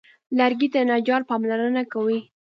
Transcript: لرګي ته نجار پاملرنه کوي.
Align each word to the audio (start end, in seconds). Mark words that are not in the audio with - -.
لرګي 0.37 0.67
ته 0.73 0.79
نجار 0.89 1.21
پاملرنه 1.29 1.83
کوي. 1.93 2.19